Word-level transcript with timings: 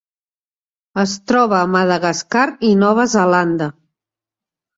Es 1.03 1.13
troba 1.31 1.55
a 1.57 1.67
Madagascar 1.73 2.47
i 2.71 2.73
Nova 2.85 3.07
Zelanda. 3.13 3.71